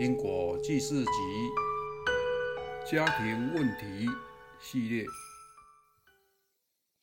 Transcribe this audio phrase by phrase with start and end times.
[0.00, 1.10] 因果记事集
[2.84, 4.08] 家庭问题
[4.60, 5.06] 系列：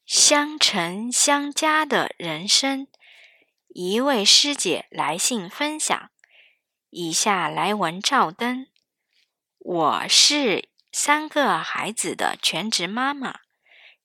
[0.06, 2.88] 相乘相加的人生。
[3.70, 6.12] 一位师姐来信分享，
[6.90, 8.68] 以下来文照登。
[9.60, 13.40] 我是三个孩子的全职妈妈，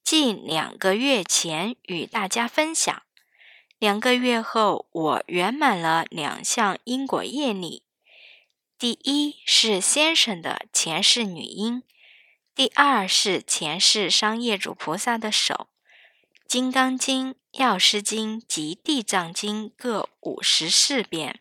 [0.04, 3.02] 近两个月前与大家分享。
[3.80, 7.82] 两个月后，我圆满了两项因果业力：
[8.78, 11.82] 第一是先生的前世女婴，
[12.54, 15.68] 第二是前世商业主菩萨的手。
[16.46, 21.40] 《金刚经》《药师经》及《地藏经》各五十四遍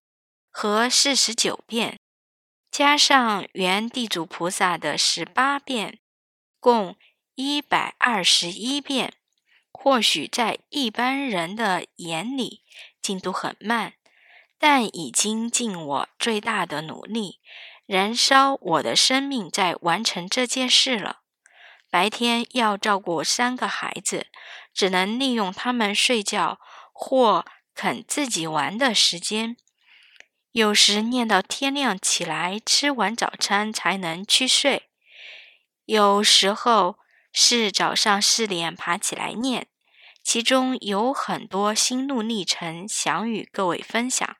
[0.49, 1.99] 和四十九遍，
[2.71, 5.99] 加上原地主菩萨的十八遍，
[6.61, 6.95] 共
[7.35, 9.13] 一百二十一遍。
[9.73, 12.61] 或许在一般人的眼里，
[13.01, 13.95] 进度很慢，
[14.67, 17.39] 但已经尽我最大的努力，
[17.85, 21.19] 燃烧我的生命在完成这件事了。
[21.91, 24.25] 白天要照顾三个孩子，
[24.73, 26.59] 只能利用他们睡觉
[26.91, 29.55] 或肯自己玩的时间，
[30.51, 34.89] 有时念到天亮起来，吃完早餐才能去睡。
[35.85, 36.97] 有时候
[37.31, 39.67] 是早上四点爬起来念。
[40.23, 44.37] 其中有很多心路历程想与各位分享。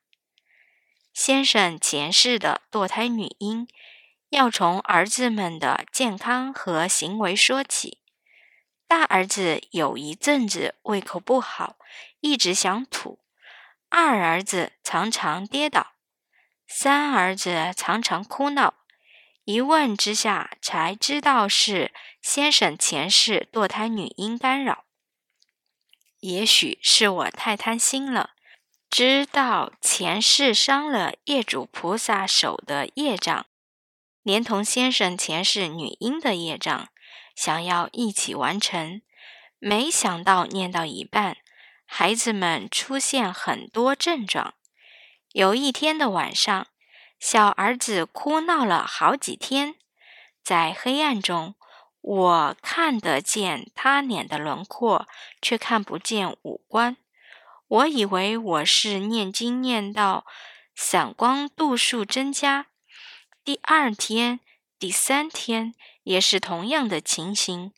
[1.15, 3.69] 先生前世的堕胎女婴，
[4.31, 7.99] 要从儿子们的健康和行为说起。
[8.85, 11.77] 大儿子有一阵子胃口不好，
[12.19, 13.19] 一直想吐；
[13.87, 15.93] 二儿子常常跌倒；
[16.67, 18.73] 三儿子常常哭闹。
[19.45, 24.83] 一问之下，才知道是先生前世堕胎女婴干扰。
[26.19, 28.31] 也许是我太贪心了，
[28.89, 33.45] 知道前世伤了业主菩萨手的业障，
[34.23, 36.87] 连同先生前世女婴的业障，
[37.35, 39.01] 想要一起完成。
[39.59, 41.37] 没想到念到一半，
[41.85, 44.53] 孩子们出现很多症状。
[45.33, 46.67] 有一天的晚上，
[47.19, 49.75] 小儿子哭闹了好几天，
[50.43, 51.55] 在黑暗中。
[52.01, 55.07] 我看得见他脸的轮廓，
[55.41, 56.97] 却看不见五官。
[57.67, 60.25] 我以为我是念经念到
[60.75, 62.67] 散光度数增加。
[63.43, 64.39] 第二天、
[64.77, 67.73] 第三天也是同样的情形。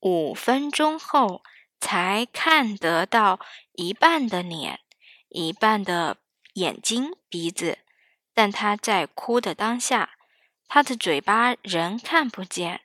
[0.00, 1.42] 五分钟后
[1.80, 3.40] 才看得到
[3.72, 4.80] 一半的脸，
[5.28, 6.18] 一半的
[6.54, 7.78] 眼睛、鼻子，
[8.34, 10.10] 但他在哭的当下，
[10.68, 12.82] 他的嘴巴仍看不见。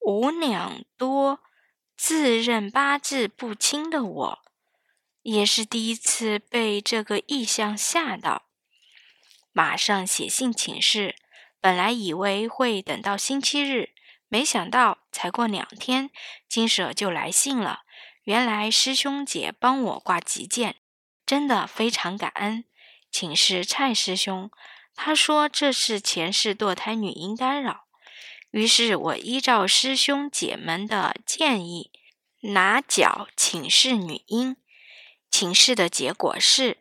[0.00, 1.40] 五两多，
[1.96, 4.38] 自认八字不清的我，
[5.22, 8.46] 也是第一次被这个异象吓到，
[9.52, 11.16] 马上写信请示。
[11.60, 13.90] 本来以为会等到星期日，
[14.28, 16.10] 没想到才过两天，
[16.48, 17.80] 金舍就来信了。
[18.22, 20.76] 原来师兄姐帮我挂急件，
[21.26, 22.64] 真的非常感恩。
[23.10, 24.50] 请示蔡师兄，
[24.94, 27.86] 他说这是前世堕胎女婴干扰。
[28.50, 31.90] 于是我依照师兄姐们的建议，
[32.42, 34.56] 拿脚请示女婴。
[35.30, 36.78] 请示的结果是，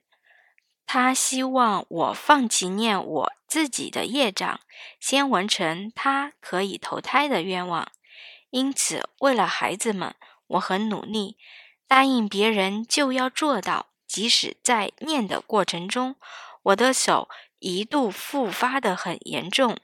[0.85, 4.59] 他希望我放弃念我自己的业障，
[4.99, 7.91] 先完成他可以投胎的愿望。
[8.49, 10.15] 因此，为了孩子们，
[10.47, 11.37] 我很努力，
[11.87, 13.87] 答应别人就要做到。
[14.07, 16.15] 即使在念的过程中，
[16.63, 17.27] 我的手
[17.59, 19.77] 一度复发的很严重。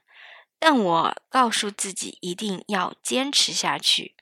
[0.58, 4.14] 但我告诉自己一定要坚持下去。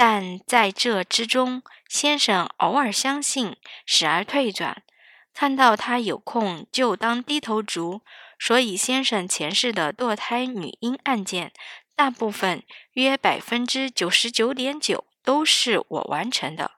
[0.00, 4.84] 但在这之中，先生偶尔相信，时而退转。
[5.34, 8.02] 看到他有空就当低头族，
[8.38, 11.52] 所以先生前世的堕胎女婴案件，
[11.96, 16.70] 大部分约百分之九十九点九都是我完成的。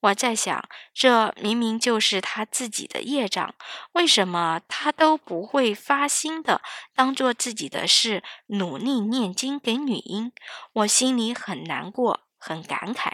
[0.00, 3.54] 我在想，这明明就是他自己的业障，
[3.92, 6.60] 为什么他都不会发心的
[6.96, 10.32] 当做自己的事，努力念经给女婴？
[10.72, 13.12] 我心里很难过，很感慨。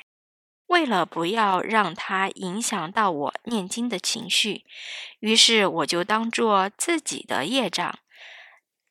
[0.66, 4.64] 为了不要让他影响到我念经的情绪，
[5.20, 7.98] 于是我就当做自己的业障，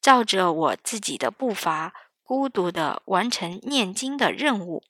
[0.01, 1.93] 照着我自己的步伐，
[2.23, 4.83] 孤独的完成念经的任务。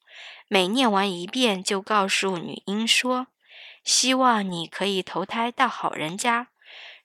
[0.47, 3.27] 每念完一遍，就告诉女婴说
[3.83, 6.49] ：“希望你可以投胎到好人家。”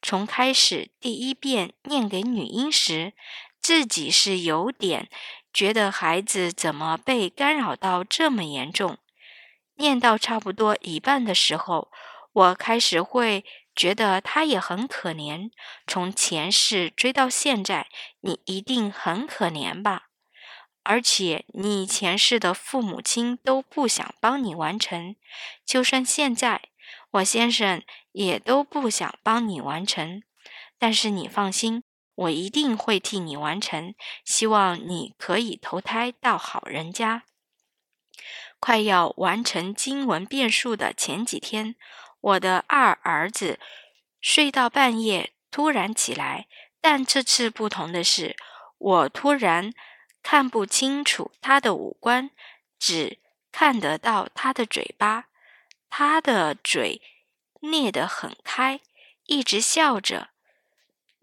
[0.03, 3.13] 从开始第一遍念给女婴时，
[3.61, 5.09] 自己是有点
[5.57, 8.99] 觉得孩子怎么被干扰到这么严重。
[9.77, 11.91] 念到差不多一半的时候，
[12.35, 13.43] 我开始会
[13.75, 15.49] 觉得他也很可怜。
[15.87, 17.89] 从前世追到现在，
[18.21, 20.09] 你一定很可怜吧？
[20.83, 25.17] 而且你前世的父母亲都不想帮你完成，
[25.65, 26.69] 就算现在，
[27.13, 27.83] 我先生
[28.13, 30.23] 也都不想帮你完成。
[30.79, 31.83] 但是你放心，
[32.17, 33.95] 我一定会替你完成。
[34.25, 37.23] 希望你可以投胎到好人家。
[38.59, 41.77] 快要完成经文变数的前几天，
[42.21, 43.61] 我的二儿子
[44.21, 46.49] 睡到半夜突然起来，
[46.81, 48.37] 但这次不同的是，
[48.79, 49.73] 我突然。
[50.29, 52.33] 看不清楚他的五官，
[52.81, 53.21] 只
[53.53, 55.27] 看得到他的嘴巴。
[55.89, 57.01] 他的嘴
[57.61, 58.81] 裂得很开，
[59.27, 60.31] 一直笑着。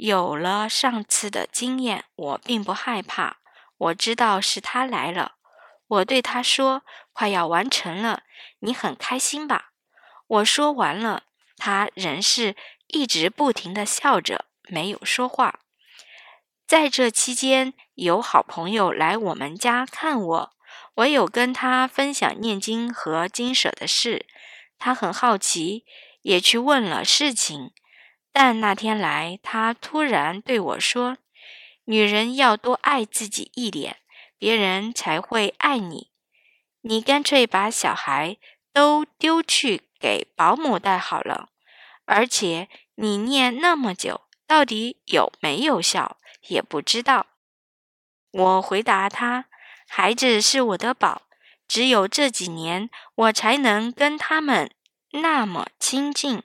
[0.05, 3.37] 有了上次的经验，我并不害怕。
[3.77, 5.35] 我知道是他来了。
[5.87, 6.83] 我对他说
[7.13, 8.23] ：“快要完成了，
[8.59, 9.69] 你很开心吧？”
[10.27, 11.23] 我说完了，
[11.55, 12.57] 他仍是
[12.87, 15.61] 一直不停地笑着，没有说话。
[16.67, 20.53] 在这期间，有好朋友来我们家看我，
[20.95, 24.25] 我有跟他分享念经和经舍的事，
[24.77, 25.85] 他很好奇，
[26.23, 27.71] 也去问了事情。
[28.33, 31.17] 但那天来，他突然对我说
[31.85, 33.97] ：“女人要多爱自己一点，
[34.37, 36.09] 别人才会爱你。
[36.81, 38.37] 你干脆把小孩
[38.73, 41.49] 都丢去给保姆带好了。
[42.05, 46.17] 而且你念那么久，到底有没有效？”
[46.49, 47.27] 也不知道。
[48.31, 49.45] 我回答他
[49.87, 51.21] ：“孩子是我的宝，
[51.67, 54.71] 只有这几年我才能跟他们
[55.11, 56.43] 那么亲近。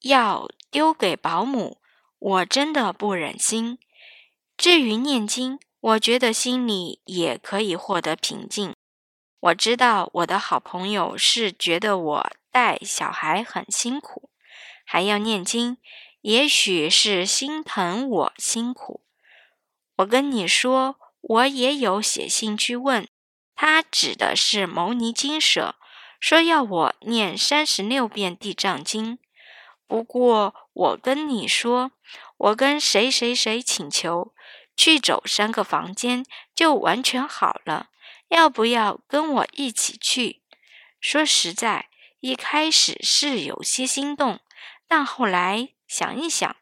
[0.00, 1.78] 要丢给保姆，
[2.18, 3.78] 我真的不忍心。
[4.56, 8.74] 至于念经，我觉得心里也可以获得平静。
[9.38, 14.30] 我知道我的好朋友是觉得我带小孩很辛苦，
[14.84, 15.76] 还要念经。”
[16.22, 19.04] 也许是心疼我辛苦，
[19.98, 23.06] 我跟你说，我也有写信去问
[23.54, 25.76] 他，指的是牟尼经舍，
[26.18, 29.18] 说要我念三十六遍地藏经。
[29.86, 31.92] 不过我跟你说，
[32.36, 34.34] 我跟谁谁谁请求
[34.76, 37.88] 去走三个房间就完全好了，
[38.28, 40.42] 要不要跟我一起去？
[41.00, 41.88] 说实在，
[42.20, 44.40] 一开始是有些心动，
[44.88, 45.70] 但后来。
[45.86, 46.56] 想一想，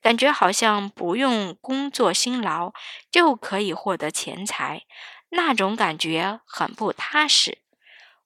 [0.00, 2.72] 感觉好像不用工作辛劳
[3.10, 4.84] 就可以获得钱财，
[5.30, 7.58] 那种感觉很不踏实。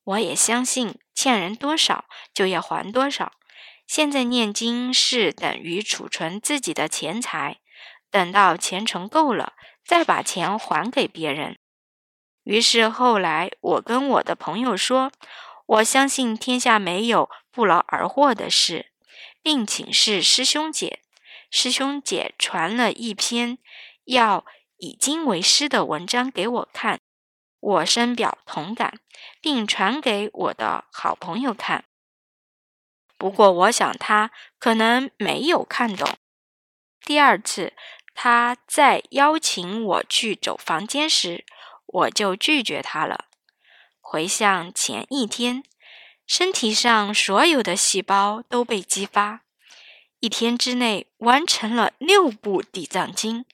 [0.05, 2.05] 我也相信欠人多少
[2.35, 3.33] 就要还多少。
[3.93, 7.59] 现在念经是等于储存自己的钱财，
[8.09, 9.55] 等到钱存够了，
[9.85, 11.59] 再把钱还给别人。
[12.45, 15.11] 于是后来我跟我的朋友说，
[15.67, 18.93] 我相信天下没有不劳而获的事。
[19.43, 21.01] 并请示师兄姐，
[21.51, 23.59] 师兄姐传了一篇
[24.05, 24.47] 要
[24.77, 27.01] 以经为师的文章给我看，
[27.59, 29.01] 我深表同感，
[29.41, 31.87] 并传给我的好朋友看。
[33.21, 36.09] 不过，我想他可能没有看懂。
[37.05, 37.75] 第二次
[38.15, 41.45] 他再邀请我去走房间时，
[41.85, 43.27] 我就拒绝他了。
[44.01, 45.63] 回想前一天。
[46.27, 49.41] 身体上所有的细胞都被激发，
[50.21, 53.45] 一天之内完成了六部地藏经，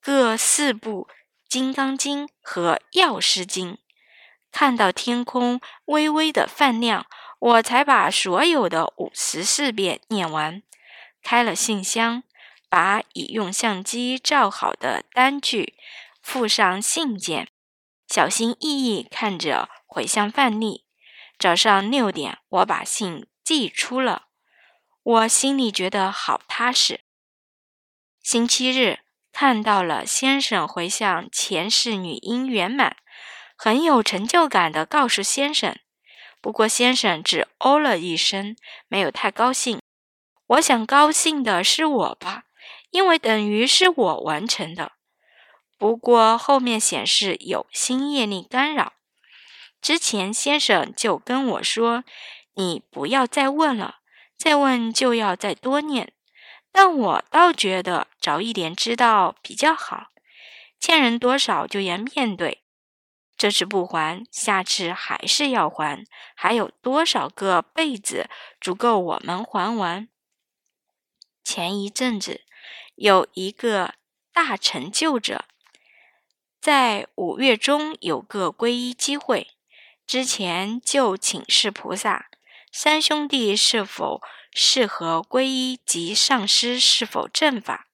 [0.00, 1.08] 各四部
[1.48, 3.78] 金刚经和药师经。
[4.52, 7.06] 看到天空微微的泛亮，
[7.46, 10.64] 我才把所有的五十四遍念完。
[11.22, 12.24] 开了信箱，
[12.68, 15.74] 把已用相机照好的单据
[16.20, 17.48] 附上信件，
[18.08, 20.86] 小心翼翼看着回向范例。
[21.38, 24.26] 早上六点，我把信寄出了，
[25.04, 27.02] 我心里觉得好踏实。
[28.24, 29.00] 星期日
[29.32, 32.96] 看到了先生回向前世女婴圆满，
[33.56, 35.76] 很有成就感的告诉先生。
[36.40, 38.56] 不过先生只哦了一声，
[38.88, 39.80] 没有太高兴。
[40.46, 42.44] 我想高兴的是我吧，
[42.90, 44.92] 因为等于是我完成的。
[45.76, 48.92] 不过后面显示有新业力干扰。
[49.82, 52.04] 之前先生就跟我说
[52.54, 53.96] ：“你不要再问了，
[54.36, 56.12] 再问就要再多念。”
[56.72, 60.08] 但我倒觉得早一点知道比较好。
[60.78, 62.62] 欠人多少就要面对，
[63.36, 66.04] 这次不还，下次还是要还。
[66.34, 68.28] 还有多少个辈子
[68.60, 70.08] 足够我们还完？
[71.44, 72.42] 前一阵子
[72.94, 73.94] 有一个
[74.32, 75.44] 大成就者，
[76.60, 79.48] 在五月中有个皈依机会。
[80.06, 82.28] 之前就请示菩萨，
[82.72, 87.88] 三兄弟是否适合皈依及上师是否正法？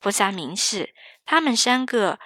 [0.00, 0.94] 菩萨明示，
[1.24, 2.18] 他们三个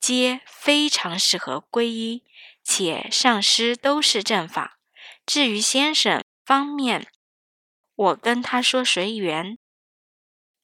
[0.00, 2.24] 皆非常适合皈依，
[2.64, 4.78] 且上师都是正法。
[5.26, 7.06] 至于先生方面，
[7.94, 9.58] 我跟他说随缘。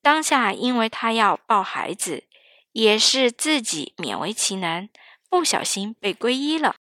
[0.00, 2.24] 当下因为他要抱孩子，
[2.72, 4.88] 也是自己勉为其难，
[5.28, 6.76] 不小心被皈依了。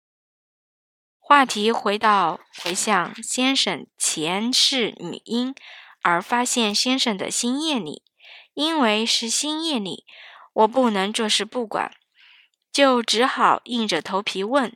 [1.19, 5.55] 话题回到回向先生前世女婴，
[6.03, 8.03] 而发现先生的心业里，
[8.53, 10.05] 因为是心业里，
[10.53, 11.91] 我不能坐视不管，
[12.75, 14.75] 就只好硬着头皮问。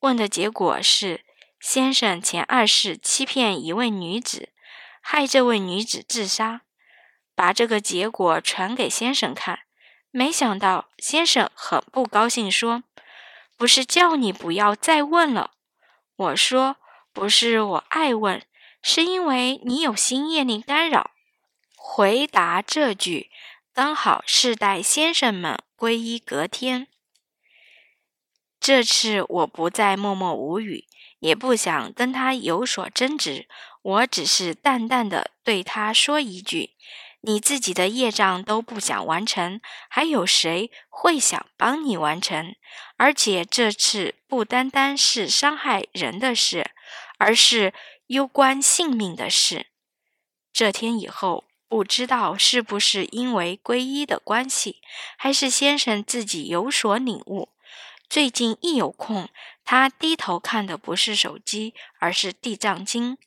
[0.00, 1.24] 问的结果是，
[1.60, 4.48] 先生前二世欺骗一位女子，
[5.00, 6.62] 害这位女子自杀，
[7.36, 9.60] 把这个结果传给先生看，
[10.10, 12.82] 没想到先生很不高兴，说
[13.56, 15.52] ：“不是叫你不要再问了。”
[16.16, 16.78] 我说
[17.14, 18.42] ：“不是我爱问，
[18.82, 21.12] 是因为你有心业力干扰。”
[21.78, 23.30] 回答这句
[23.72, 26.88] 刚好是待先生们皈依隔天。
[28.68, 30.84] 这次我不再默默无语，
[31.20, 33.48] 也不想跟他有所争执，
[33.80, 36.72] 我只是淡淡的对他说一句。
[37.22, 42.54] 你自己的业障都不想完成，还有谁会想帮你完成？
[42.98, 46.72] 而且这次不单单是伤害人的事，
[47.16, 47.72] 而是
[48.08, 49.68] 攸关性命的事。
[50.52, 54.82] 这天以后，不知道是不是因为皈依的关系，
[55.16, 57.48] 还是先生自己有所领悟，
[58.08, 59.28] 最近一有空，
[59.64, 63.18] 他低头看的不是手机，而是地藏经。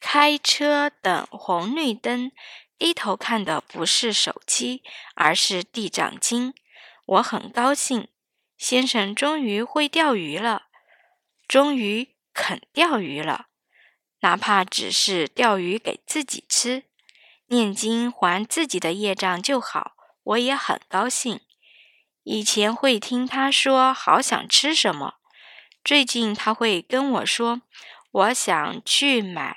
[0.00, 2.32] 开车等红绿灯。
[2.76, 4.84] 低头看的不是手机，
[5.16, 6.54] 而是地藏经。
[7.06, 8.06] 我很高兴，
[8.56, 10.66] 先生终于会钓鱼了，
[11.48, 13.46] 终于肯钓鱼了，
[14.20, 16.84] 哪怕只是钓鱼给自己吃，
[17.46, 19.96] 念经还自己的业障就好。
[20.22, 21.40] 我也很高兴。
[22.30, 25.14] 以前会听他说好想吃什么，
[25.82, 27.62] 最近他会跟我说，
[28.12, 29.56] 我想去买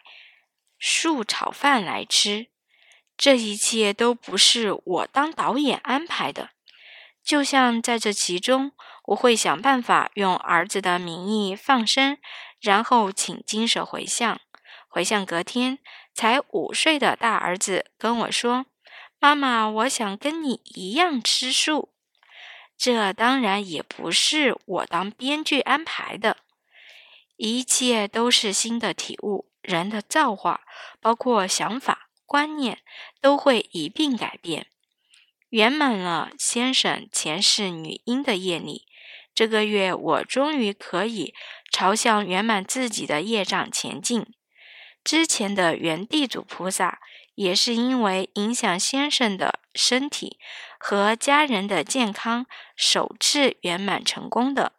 [0.79, 2.47] 素炒饭来吃。
[3.17, 6.51] 这一切都不是我当导演安排的，
[7.21, 8.71] 就像在这其中，
[9.07, 12.17] 我会想办法用儿子的名义放生，
[12.61, 14.39] 然后请金舍回向。
[14.87, 15.79] 回向隔天，
[16.13, 18.65] 才五岁的大儿子跟我说
[19.19, 21.89] ：“妈妈，我想跟你一样吃素。”
[22.81, 26.37] 这当然也不是我当编剧安排的，
[27.37, 30.61] 一切都是新的体悟，人的造化，
[30.99, 32.07] 包括想法。
[32.25, 32.79] 观念
[33.19, 34.67] 都会一并改变，
[35.49, 38.87] 圆满了先生前世女婴的业力。
[39.35, 41.33] 这个月我终于可以
[41.69, 44.25] 朝向圆满自己的业障前进。
[45.03, 47.01] 之前的原地主菩萨
[47.41, 50.37] 也是因为影响先生的身体
[50.77, 52.45] 和家人的健康，
[52.75, 54.73] 首次圆满成功的。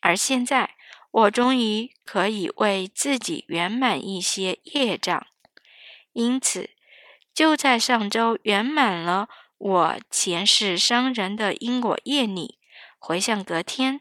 [0.00, 0.74] 而现在
[1.12, 5.24] 我终于可以为自己圆满一些业障，
[6.12, 6.70] 因此。
[7.32, 12.58] 就在上周圆满了我前世伤人的因果业力，
[12.98, 14.00] 回向隔天，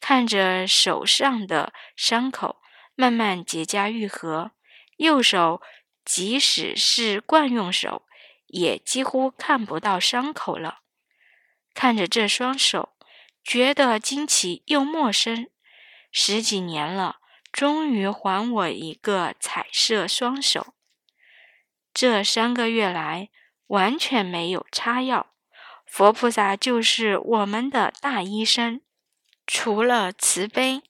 [0.00, 2.56] 看着手上的伤口
[2.96, 4.50] 慢慢结痂愈合，
[4.96, 5.62] 右手
[6.06, 8.06] 即使是惯用手，
[8.46, 10.78] 也几乎看不到伤口了。
[11.74, 12.96] 看着这双手，
[13.44, 15.48] 觉得惊奇又陌生。
[16.12, 17.16] 十几年了，
[17.52, 20.74] 终于还我一个彩色双手。
[21.92, 23.30] 这三个月来
[23.66, 25.34] 完全没有擦药，
[25.86, 28.80] 佛菩萨就是我们的大医生。
[29.46, 30.82] 除了慈悲，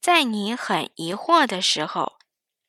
[0.00, 2.18] 在你很疑惑的时候，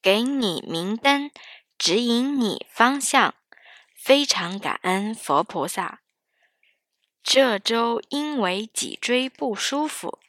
[0.01, 1.31] 给你明灯，
[1.77, 3.35] 指引你方向。
[3.95, 6.01] 非常感恩佛菩萨。
[7.21, 10.19] 这周因为脊椎不舒服，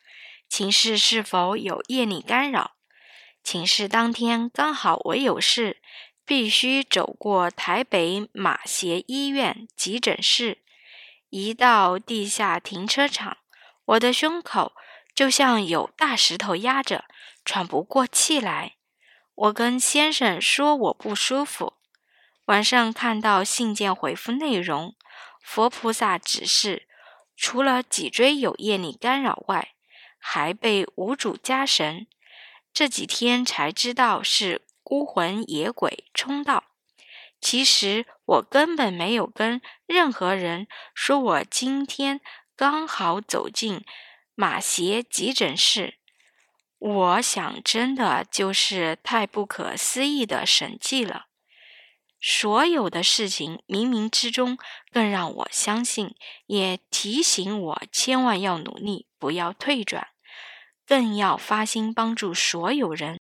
[0.48, 2.72] 请示是否有业力干扰。
[3.44, 5.80] 请示当天刚好我有事。
[6.24, 10.58] 必须走过台北马偕医院急诊室，
[11.30, 13.38] 一到地下停车场，
[13.86, 14.74] 我的胸口
[15.14, 17.06] 就像有大石头压着，
[17.46, 18.77] 喘不过气来。
[19.38, 21.74] 我跟先生说我不舒服。
[22.46, 24.96] 晚上看到信件回复内容，
[25.40, 26.88] 佛菩萨指示，
[27.36, 29.74] 除了脊椎有业力干扰外，
[30.18, 32.06] 还被无主加神。
[32.72, 34.62] 这几天才知道是。
[34.82, 36.64] 孤魂野鬼冲到，
[37.42, 42.22] 其实我根本没有跟任何人说，我今天
[42.56, 43.84] 刚好走进
[44.34, 45.97] 马偕急诊室。
[46.78, 51.26] 我想，真的就是太不可思议的神迹了。
[52.20, 54.58] 所有的事情冥冥之中
[54.90, 56.14] 更让我相信，
[56.46, 60.08] 也提醒我千万要努力，不要退转，
[60.86, 63.20] 更要发心帮助所有人。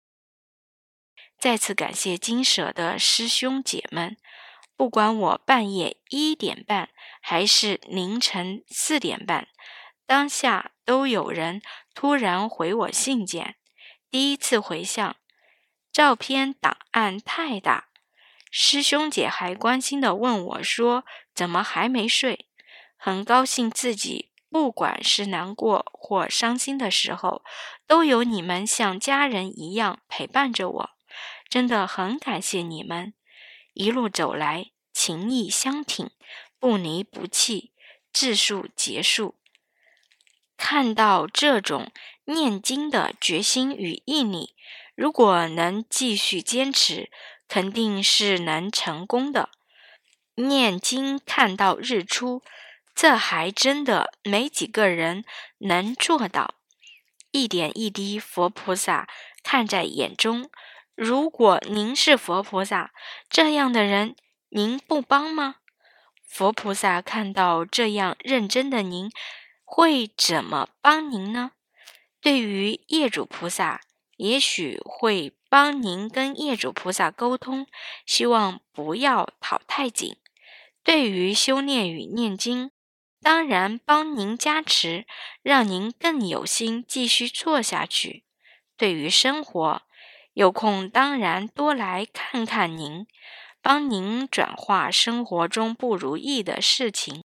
[1.38, 4.16] 再次感谢金舍的师兄姐们，
[4.76, 6.90] 不管我半夜一点半
[7.22, 9.48] 还是凌晨四点半，
[10.10, 11.62] 当下都有人
[11.94, 13.54] 突然回我信件。
[14.10, 15.14] 第一次回向，
[15.92, 17.90] 照片档案太大。
[18.50, 22.48] 师兄姐还关心的问我说：“怎么还没睡？”
[22.98, 27.44] 很高兴自己不管是难过或伤心的时候，
[27.86, 30.90] 都有你们像家人一样陪伴着我，
[31.48, 33.14] 真的很感谢你们。
[33.74, 36.10] 一路走来，情谊相挺，
[36.58, 37.70] 不离不弃，
[38.12, 39.36] 自述结束。
[40.62, 41.90] 看到这种
[42.26, 44.54] 念经的决心与毅力，
[44.94, 47.10] 如果能继续坚持。
[47.52, 49.48] 肯定是能成功的。
[50.36, 52.42] 念经看到日出，
[52.94, 55.24] 这还真的没几个人
[55.58, 56.54] 能做到。
[57.32, 59.08] 一点一滴，佛菩萨
[59.42, 60.48] 看在眼中。
[60.94, 62.92] 如果您是佛菩萨，
[63.28, 64.14] 这样的人
[64.50, 65.56] 您不帮吗？
[66.24, 69.10] 佛菩萨看到这样认真的您，
[69.72, 71.52] 会怎么帮您呢？
[72.20, 73.80] 对于业主菩萨。
[74.16, 77.66] 也许会帮您跟业主菩萨沟通，
[78.04, 80.16] 希望不要讨太紧。
[80.84, 82.70] 对于修炼与念经，
[83.22, 85.06] 当然帮您加持，
[85.40, 88.24] 让您更有心继续做下去。
[88.76, 89.82] 对于生活，
[90.34, 93.06] 有空当然多来看看您，
[93.62, 97.22] 帮您转化生活中不如意的事情。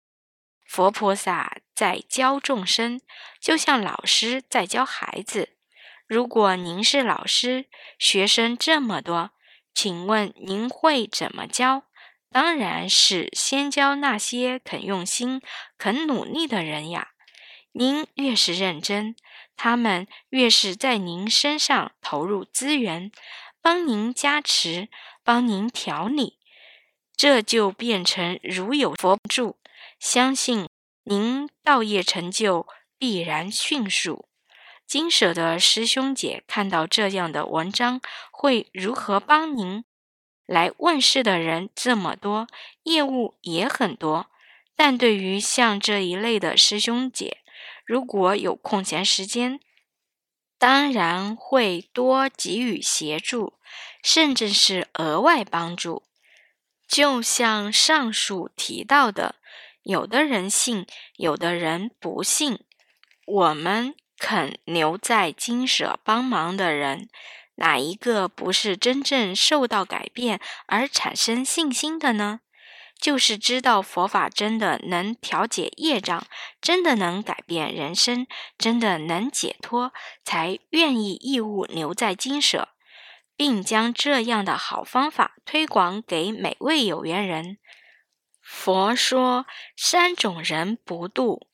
[0.69, 3.01] 佛菩萨在教众生，
[3.41, 5.55] 就像老师在教孩子。
[6.05, 7.65] 如果您是老师，
[7.97, 9.31] 学生这么多，
[9.73, 11.85] 请问您会怎么教？
[12.31, 15.41] 当然是先教那些肯用心、
[15.75, 17.13] 肯努力的人呀。
[17.71, 19.15] 您越是认真，
[19.55, 23.11] 他们越是在您身上投入资源，
[23.59, 24.87] 帮您加持，
[25.23, 26.37] 帮您调理，
[27.17, 29.58] 这就变成如有佛助，
[29.99, 30.69] 相信
[31.03, 32.65] 您道业成就
[32.97, 34.29] 必然迅速。
[34.87, 39.83] 金舍的师兄姐看到这样的文章，会如何帮您？
[40.45, 42.47] 来问世的人这么多，
[42.83, 44.31] 业务也很多，
[44.75, 47.37] 但对于像这一类的师兄姐，
[47.85, 49.59] 如果有空闲时间，
[50.57, 53.59] 当然会多给予协助，
[54.01, 56.03] 甚至是额外帮助。
[56.87, 59.35] 就像上述提到的，
[59.83, 60.85] 有的人信，
[61.17, 62.59] 有的人不信，
[63.25, 63.95] 我们。
[64.21, 67.07] 肯留在金舍帮忙的人，
[67.55, 72.41] 哪一个不是真正受到改变而产生信心的呢？
[72.99, 76.27] 就是知道佛法真的能调解业障，
[76.59, 79.93] 真的能改变人生，真的能解脱，
[80.25, 82.67] 才愿意义务留在金舍，
[83.37, 87.57] 并将这样的好方法推广给每位有缘人。
[88.51, 89.45] 佛说
[89.77, 91.47] 三种人不度：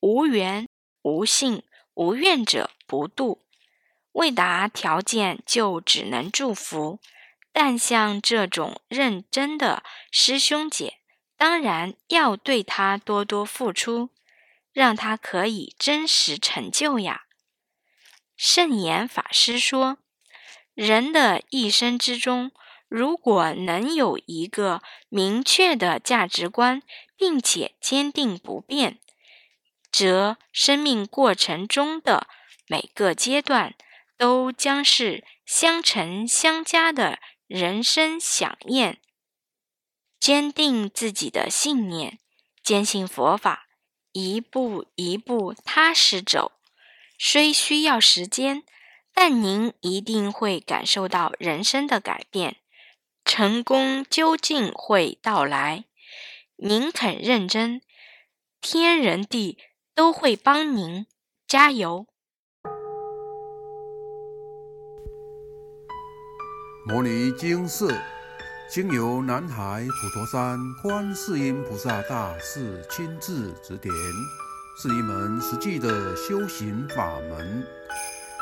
[0.00, 0.66] 无缘、
[1.02, 1.62] 无信。
[1.94, 3.44] 无愿者不度，
[4.12, 6.98] 未达条件就只能祝福。
[7.52, 11.00] 但像这种认真的师兄姐，
[11.36, 14.08] 当然要对他多多付出，
[14.72, 17.24] 让他可以真实成就呀。
[18.34, 19.98] 圣严法师说，
[20.72, 22.50] 人的一生之中，
[22.90, 26.82] 如果能有一个明确的价值观，
[27.16, 28.98] 并且坚定不变。
[29.92, 32.26] 则生命过程中的
[32.66, 33.74] 每个阶段
[34.18, 39.00] 都将是相乘相加的人生响宴。
[40.18, 42.18] 坚定自己的信念，
[42.62, 43.68] 坚信佛法，
[44.12, 46.52] 一步一步踏实走。
[47.18, 48.64] 虽需要时间，
[49.14, 52.56] 但您一定会感受到人生的改变，
[53.24, 55.84] 成功究竟会到来。
[56.56, 57.80] 您肯认真，
[58.60, 59.58] 天人地。
[59.92, 61.04] 都会帮您
[61.46, 62.06] 加油。
[66.86, 67.94] 摩尼经寺
[68.70, 73.92] 经由南海普陀山观世音菩萨大士亲自指点，
[74.80, 77.66] 是一门实际的修行法门，